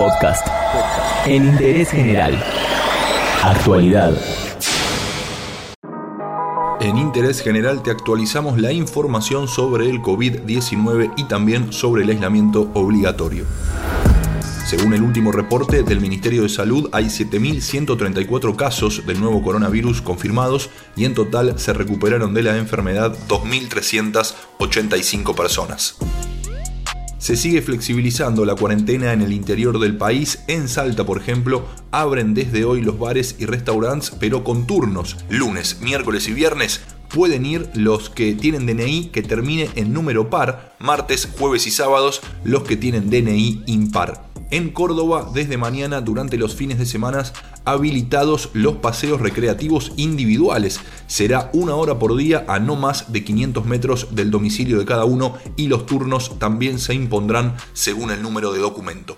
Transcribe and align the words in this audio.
Podcast. 0.00 0.46
En 1.26 1.44
interés 1.44 1.90
general. 1.90 2.42
Actualidad. 3.42 4.16
En 6.80 6.96
Interés 6.96 7.42
General 7.42 7.82
te 7.82 7.90
actualizamos 7.90 8.58
la 8.58 8.72
información 8.72 9.46
sobre 9.46 9.90
el 9.90 10.00
COVID-19 10.00 11.12
y 11.18 11.24
también 11.24 11.74
sobre 11.74 12.04
el 12.04 12.08
aislamiento 12.08 12.70
obligatorio. 12.72 13.44
Según 14.64 14.94
el 14.94 15.02
último 15.02 15.32
reporte 15.32 15.82
del 15.82 16.00
Ministerio 16.00 16.44
de 16.44 16.48
Salud, 16.48 16.88
hay 16.92 17.08
7.134 17.08 18.56
casos 18.56 19.06
del 19.06 19.20
nuevo 19.20 19.42
coronavirus 19.42 20.00
confirmados 20.00 20.70
y 20.96 21.04
en 21.04 21.12
total 21.12 21.58
se 21.58 21.74
recuperaron 21.74 22.32
de 22.32 22.42
la 22.42 22.56
enfermedad 22.56 23.14
2.385 23.28 25.34
personas. 25.34 25.98
Se 27.20 27.36
sigue 27.36 27.60
flexibilizando 27.60 28.46
la 28.46 28.54
cuarentena 28.54 29.12
en 29.12 29.20
el 29.20 29.34
interior 29.34 29.78
del 29.78 29.98
país. 29.98 30.42
En 30.46 30.68
Salta, 30.68 31.04
por 31.04 31.20
ejemplo, 31.20 31.66
abren 31.90 32.32
desde 32.32 32.64
hoy 32.64 32.80
los 32.80 32.98
bares 32.98 33.36
y 33.38 33.44
restaurantes, 33.44 34.10
pero 34.18 34.42
con 34.42 34.66
turnos. 34.66 35.18
Lunes, 35.28 35.82
miércoles 35.82 36.26
y 36.28 36.32
viernes 36.32 36.80
pueden 37.14 37.44
ir 37.44 37.68
los 37.74 38.08
que 38.08 38.34
tienen 38.34 38.64
DNI 38.64 39.10
que 39.12 39.22
termine 39.22 39.68
en 39.74 39.92
número 39.92 40.30
par. 40.30 40.74
Martes, 40.78 41.28
jueves 41.38 41.66
y 41.66 41.70
sábados 41.70 42.22
los 42.42 42.62
que 42.62 42.78
tienen 42.78 43.10
DNI 43.10 43.64
impar 43.66 44.29
en 44.50 44.70
Córdoba 44.70 45.30
desde 45.32 45.56
mañana 45.56 46.00
durante 46.00 46.36
los 46.36 46.54
fines 46.54 46.78
de 46.78 46.86
semana 46.86 47.10
habilitados 47.64 48.50
los 48.52 48.76
paseos 48.76 49.20
recreativos 49.20 49.92
individuales. 49.96 50.80
Será 51.06 51.50
una 51.52 51.74
hora 51.74 51.98
por 51.98 52.16
día 52.16 52.44
a 52.48 52.58
no 52.58 52.76
más 52.76 53.12
de 53.12 53.24
500 53.24 53.64
metros 53.66 54.08
del 54.12 54.30
domicilio 54.30 54.78
de 54.78 54.84
cada 54.84 55.04
uno 55.04 55.34
y 55.56 55.68
los 55.68 55.86
turnos 55.86 56.38
también 56.38 56.78
se 56.78 56.94
impondrán 56.94 57.56
según 57.72 58.10
el 58.10 58.22
número 58.22 58.52
de 58.52 58.60
documento 58.60 59.16